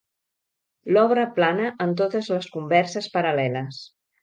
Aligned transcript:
L'obra 0.95 1.25
plana 1.35 1.67
en 1.87 1.93
totes 2.01 2.31
les 2.37 2.49
converses 2.57 3.11
paral·leles. 3.19 3.87